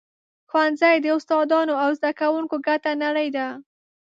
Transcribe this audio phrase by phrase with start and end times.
[0.49, 3.47] ښوونځی د استادانو او زده کوونکو ګډه نړۍ ده.